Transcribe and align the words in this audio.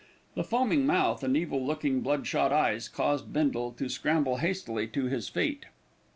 The 0.33 0.43
foaming 0.43 0.87
mouth 0.87 1.23
and 1.23 1.37
evil 1.37 1.63
looking 1.63 2.01
blood 2.01 2.25
shot 2.25 2.51
eyes 2.51 2.89
caused 2.89 3.31
Bindle 3.31 3.71
to 3.73 3.87
scramble 3.87 4.37
hastily 4.37 4.87
to 4.87 5.05
his 5.05 5.29
feet. 5.29 5.67